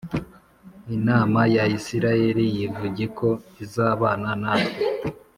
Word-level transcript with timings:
Imana 0.97 1.39
ya 1.55 1.63
Isirayeli 1.77 2.45
yivugiko 2.57 3.27
izabana 3.63 4.29
natwe 4.41 4.81